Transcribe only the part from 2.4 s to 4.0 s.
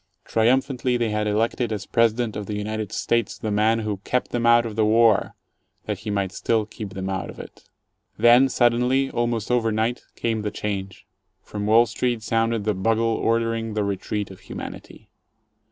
the United States the man who